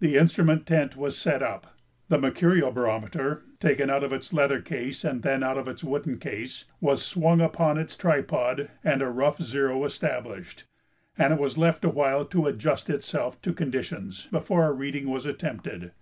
The 0.00 0.18
instrument 0.18 0.66
tent 0.66 0.98
was 0.98 1.16
set 1.16 1.42
up, 1.42 1.78
the 2.10 2.18
mercurial 2.18 2.72
barometer, 2.72 3.42
taken 3.58 3.88
out 3.88 4.04
of 4.04 4.12
its 4.12 4.30
leather 4.34 4.60
case 4.60 5.02
and 5.02 5.22
then 5.22 5.42
out 5.42 5.56
of 5.56 5.66
its 5.66 5.82
wooden 5.82 6.18
case, 6.18 6.66
was 6.82 7.02
swung 7.02 7.40
upon 7.40 7.78
its 7.78 7.96
tripod 7.96 8.68
and 8.84 9.00
a 9.00 9.08
rough 9.08 9.40
zero 9.40 9.82
established, 9.86 10.64
and 11.16 11.32
it 11.32 11.40
was 11.40 11.56
left 11.56 11.86
awhile 11.86 12.26
to 12.26 12.44
adjust 12.48 12.90
itself 12.90 13.40
to 13.40 13.54
conditions 13.54 14.28
before 14.30 14.66
a 14.66 14.72
reading 14.74 15.08
was 15.08 15.24
attempted. 15.24 15.92